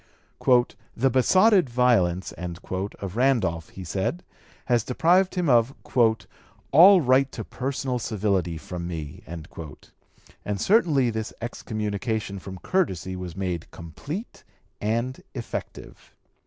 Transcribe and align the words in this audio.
"The 0.97 1.11
besotted 1.11 1.69
violence" 1.69 2.31
of 2.35 3.15
Randolph, 3.15 3.69
he 3.69 3.83
said, 3.83 4.23
has 4.65 4.83
deprived 4.83 5.35
him 5.35 5.47
of 5.47 5.75
"all 6.71 7.01
right 7.01 7.31
to 7.31 7.43
personal 7.43 7.99
civility 7.99 8.57
from 8.57 8.87
me;" 8.87 9.21
and 9.27 10.59
certainly 10.59 11.11
this 11.11 11.33
excommunication 11.39 12.39
from 12.39 12.57
courtesy 12.63 13.15
was 13.15 13.35
made 13.37 13.69
complete 13.69 14.43
and 14.81 15.21
effective. 15.35 16.15